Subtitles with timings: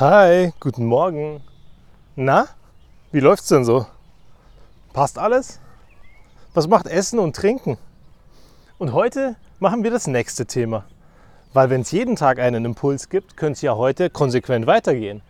[0.00, 1.42] Hi, guten Morgen.
[2.16, 2.48] Na,
[3.12, 3.84] wie läuft's denn so?
[4.94, 5.60] Passt alles?
[6.54, 7.76] Was macht Essen und Trinken?
[8.78, 10.86] Und heute machen wir das nächste Thema.
[11.52, 15.20] Weil wenn es jeden Tag einen Impuls gibt, könnte es ja heute konsequent weitergehen.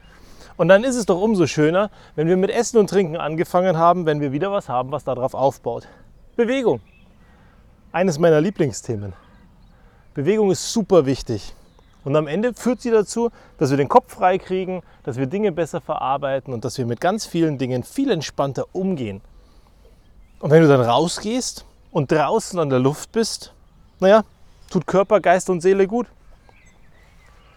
[0.56, 4.06] Und dann ist es doch umso schöner, wenn wir mit Essen und Trinken angefangen haben,
[4.06, 5.88] wenn wir wieder was haben, was darauf aufbaut.
[6.36, 6.80] Bewegung.
[7.90, 9.14] Eines meiner Lieblingsthemen.
[10.14, 11.56] Bewegung ist super wichtig.
[12.04, 15.52] Und am Ende führt sie dazu, dass wir den Kopf frei kriegen, dass wir Dinge
[15.52, 19.20] besser verarbeiten und dass wir mit ganz vielen Dingen viel entspannter umgehen.
[20.40, 23.52] Und wenn du dann rausgehst und draußen an der Luft bist,
[23.98, 24.24] naja,
[24.70, 26.06] tut Körper, Geist und Seele gut.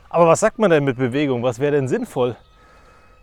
[0.10, 1.42] Aber was sagt man denn mit Bewegung?
[1.44, 2.36] Was wäre denn sinnvoll?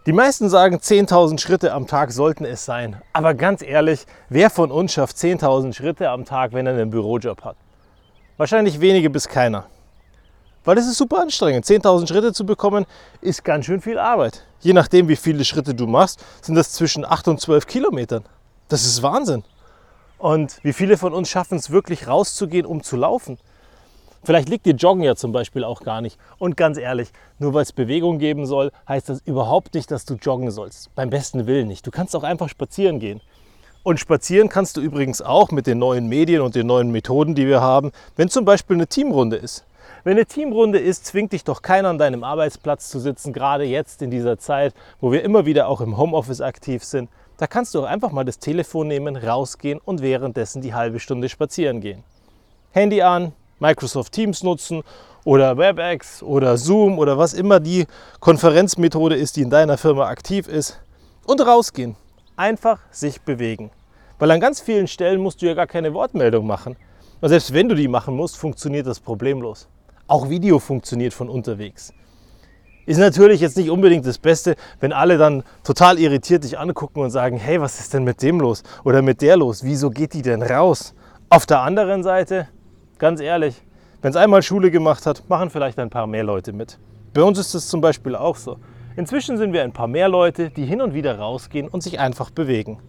[0.06, 3.02] Die meisten sagen, 10.000 Schritte am Tag sollten es sein.
[3.12, 7.44] Aber ganz ehrlich, wer von uns schafft 10.000 Schritte am Tag, wenn er einen Bürojob
[7.44, 7.56] hat?
[8.38, 9.66] Wahrscheinlich wenige bis keiner.
[10.64, 11.64] Weil es ist super anstrengend.
[11.64, 12.84] 10.000 Schritte zu bekommen,
[13.20, 14.44] ist ganz schön viel Arbeit.
[14.60, 18.24] Je nachdem, wie viele Schritte du machst, sind das zwischen 8 und 12 Kilometern.
[18.68, 19.42] Das ist Wahnsinn.
[20.18, 23.38] Und wie viele von uns schaffen es wirklich rauszugehen, um zu laufen?
[24.22, 26.18] Vielleicht liegt dir Joggen ja zum Beispiel auch gar nicht.
[26.38, 30.14] Und ganz ehrlich, nur weil es Bewegung geben soll, heißt das überhaupt nicht, dass du
[30.14, 30.94] joggen sollst.
[30.94, 31.86] Beim besten Willen nicht.
[31.86, 33.22] Du kannst auch einfach spazieren gehen.
[33.82, 37.46] Und spazieren kannst du übrigens auch mit den neuen Medien und den neuen Methoden, die
[37.46, 39.64] wir haben, wenn zum Beispiel eine Teamrunde ist.
[40.02, 44.00] Wenn eine Teamrunde ist, zwingt dich doch keiner an deinem Arbeitsplatz zu sitzen, gerade jetzt
[44.00, 47.10] in dieser Zeit, wo wir immer wieder auch im Homeoffice aktiv sind.
[47.36, 51.28] Da kannst du auch einfach mal das Telefon nehmen, rausgehen und währenddessen die halbe Stunde
[51.28, 52.02] spazieren gehen.
[52.72, 54.82] Handy an, Microsoft Teams nutzen
[55.24, 57.86] oder WebEx oder Zoom oder was immer die
[58.20, 60.80] Konferenzmethode ist, die in deiner Firma aktiv ist
[61.26, 61.94] und rausgehen.
[62.36, 63.70] Einfach sich bewegen.
[64.18, 66.76] Weil an ganz vielen Stellen musst du ja gar keine Wortmeldung machen.
[67.20, 69.68] Und selbst wenn du die machen musst, funktioniert das problemlos.
[70.10, 71.94] Auch Video funktioniert von unterwegs.
[72.84, 77.12] Ist natürlich jetzt nicht unbedingt das Beste, wenn alle dann total irritiert dich angucken und
[77.12, 79.62] sagen, hey, was ist denn mit dem los oder mit der los?
[79.62, 80.94] Wieso geht die denn raus?
[81.28, 82.48] Auf der anderen Seite,
[82.98, 83.62] ganz ehrlich,
[84.02, 86.80] wenn es einmal Schule gemacht hat, machen vielleicht ein paar mehr Leute mit.
[87.14, 88.56] Bei uns ist es zum Beispiel auch so.
[88.96, 92.30] Inzwischen sind wir ein paar mehr Leute, die hin und wieder rausgehen und sich einfach
[92.30, 92.80] bewegen.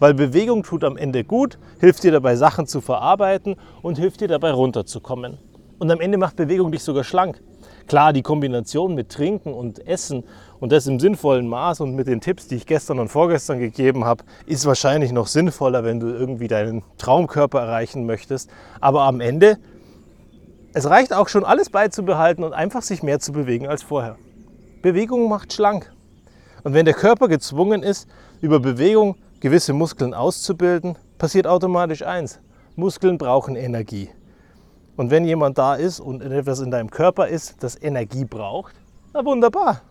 [0.00, 4.26] Weil Bewegung tut am Ende gut, hilft dir dabei Sachen zu verarbeiten und hilft dir
[4.26, 5.38] dabei runterzukommen.
[5.78, 7.40] Und am Ende macht Bewegung dich sogar schlank.
[7.86, 10.24] Klar, die Kombination mit Trinken und Essen
[10.58, 14.04] und das im sinnvollen Maß und mit den Tipps, die ich gestern und vorgestern gegeben
[14.04, 18.50] habe, ist wahrscheinlich noch sinnvoller, wenn du irgendwie deinen Traumkörper erreichen möchtest.
[18.80, 19.58] Aber am Ende,
[20.72, 24.16] es reicht auch schon alles beizubehalten und einfach sich mehr zu bewegen als vorher.
[24.82, 25.92] Bewegung macht schlank.
[26.64, 28.08] Und wenn der Körper gezwungen ist,
[28.40, 32.40] über Bewegung gewisse Muskeln auszubilden, passiert automatisch eins.
[32.74, 34.10] Muskeln brauchen Energie.
[34.96, 38.74] Und wenn jemand da ist und etwas in deinem Körper ist, das Energie braucht,
[39.12, 39.82] na wunderbar.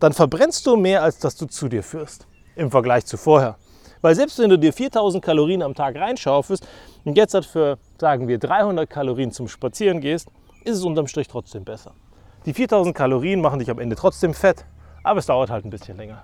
[0.00, 3.56] Dann verbrennst du mehr, als dass du zu dir führst im Vergleich zu vorher.
[4.02, 6.66] Weil selbst wenn du dir 4000 Kalorien am Tag reinschaufelst
[7.04, 10.28] und jetzt halt für, sagen wir, 300 Kalorien zum Spazieren gehst,
[10.64, 11.92] ist es unterm Strich trotzdem besser.
[12.44, 14.64] Die 4000 Kalorien machen dich am Ende trotzdem fett,
[15.04, 16.22] aber es dauert halt ein bisschen länger.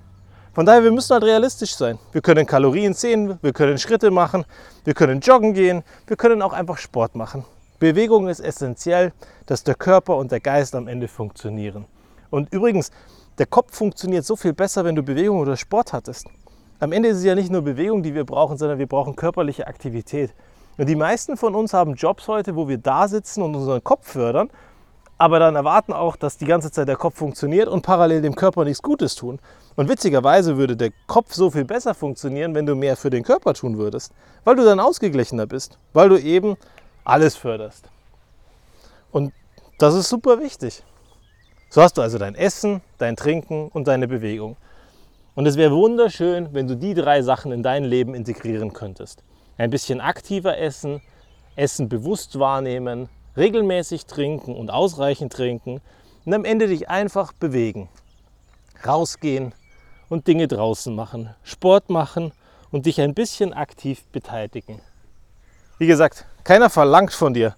[0.53, 2.00] Von daher, wir müssen halt realistisch sein.
[2.10, 4.44] Wir können Kalorien sehen, wir können Schritte machen,
[4.82, 7.44] wir können joggen gehen, wir können auch einfach Sport machen.
[7.78, 9.12] Bewegung ist essentiell,
[9.47, 11.87] dass der Körper und der Geist am Ende funktionieren.
[12.28, 12.91] Und übrigens,
[13.39, 16.27] der Kopf funktioniert so viel besser, wenn du Bewegung oder Sport hattest.
[16.81, 19.69] Am Ende ist es ja nicht nur Bewegung, die wir brauchen, sondern wir brauchen körperliche
[19.69, 20.34] Aktivität.
[20.77, 24.09] Und die meisten von uns haben Jobs heute, wo wir da sitzen und unseren Kopf
[24.09, 24.50] fördern,
[25.16, 28.65] aber dann erwarten auch, dass die ganze Zeit der Kopf funktioniert und parallel dem Körper
[28.65, 29.41] nichts Gutes tun.
[29.75, 33.55] Und witzigerweise würde der Kopf so viel besser funktionieren, wenn du mehr für den Körper
[33.55, 34.12] tun würdest,
[34.45, 36.56] weil du dann ausgeglichener bist, weil du eben
[37.09, 37.89] alles förderst.
[39.11, 39.33] Und
[39.79, 40.83] das ist super wichtig.
[41.71, 44.57] So hast du also dein Essen, dein Trinken und deine Bewegung.
[45.35, 49.23] Und es wäre wunderschön, wenn du die drei Sachen in dein Leben integrieren könntest.
[49.57, 51.01] Ein bisschen aktiver essen,
[51.57, 55.81] Essen bewusst wahrnehmen, regelmäßig trinken und ausreichend trinken
[56.25, 57.89] und am Ende dich einfach bewegen.
[58.87, 59.54] Rausgehen
[60.09, 62.33] und Dinge draußen machen, Sport machen
[62.71, 64.81] und dich ein bisschen aktiv beteiligen.
[65.78, 67.55] Wie gesagt, keiner verlangt von dir,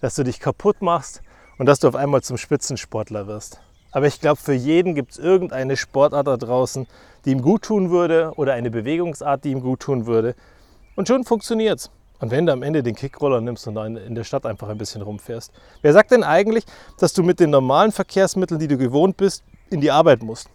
[0.00, 1.22] dass du dich kaputt machst
[1.58, 3.60] und dass du auf einmal zum Spitzensportler wirst.
[3.92, 6.86] Aber ich glaube, für jeden gibt es irgendeine Sportart da draußen,
[7.24, 10.34] die ihm gut tun würde oder eine Bewegungsart, die ihm gut tun würde.
[10.96, 11.90] Und schon funktioniert es.
[12.20, 15.02] Und wenn du am Ende den Kickroller nimmst und in der Stadt einfach ein bisschen
[15.02, 15.52] rumfährst.
[15.82, 16.64] Wer sagt denn eigentlich,
[16.98, 20.48] dass du mit den normalen Verkehrsmitteln, die du gewohnt bist, in die Arbeit musst?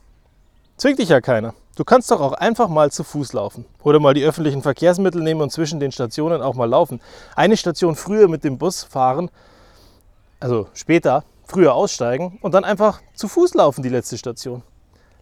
[0.77, 1.53] Zwingt dich ja keiner.
[1.79, 5.39] Du kannst doch auch einfach mal zu Fuß laufen oder mal die öffentlichen Verkehrsmittel nehmen
[5.39, 6.99] und zwischen den Stationen auch mal laufen.
[7.37, 9.31] Eine Station früher mit dem Bus fahren,
[10.41, 14.61] also später früher aussteigen und dann einfach zu Fuß laufen die letzte Station.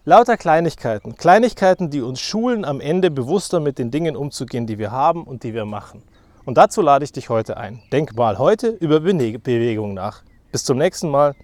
[0.04, 1.16] Lauter Kleinigkeiten.
[1.16, 5.44] Kleinigkeiten, die uns schulen, am Ende bewusster mit den Dingen umzugehen, die wir haben und
[5.44, 6.02] die wir machen.
[6.44, 7.84] Und dazu lade ich dich heute ein.
[7.92, 10.24] Denk mal heute über Bewegung nach.
[10.52, 11.36] Bis zum nächsten Mal.